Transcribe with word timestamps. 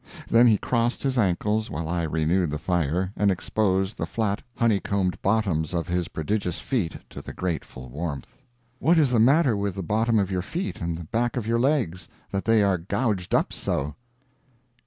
Then 0.29 0.47
he 0.47 0.57
crossed 0.57 1.03
his 1.03 1.15
ankles, 1.19 1.69
while 1.69 1.87
I 1.87 2.01
renewed 2.01 2.49
the 2.49 2.57
fire, 2.57 3.11
and 3.15 3.29
exposed 3.29 3.97
the 3.99 4.07
flat, 4.07 4.41
honeycombed 4.55 5.21
bottoms 5.21 5.75
of 5.75 5.87
his 5.87 6.07
prodigious 6.07 6.59
feet 6.59 6.97
to 7.11 7.21
the 7.21 7.33
grateful 7.33 7.87
warmth. 7.87 8.41
"What 8.79 8.97
is 8.97 9.11
the 9.11 9.19
matter 9.19 9.55
with 9.55 9.75
the 9.75 9.83
bottom 9.83 10.17
of 10.17 10.31
your 10.31 10.41
feet 10.41 10.81
and 10.81 10.97
the 10.97 11.03
back 11.03 11.37
of 11.37 11.45
your 11.45 11.59
legs, 11.59 12.09
that 12.31 12.45
they 12.45 12.63
are 12.63 12.79
gouged 12.79 13.35
up 13.35 13.53
so?" 13.53 13.93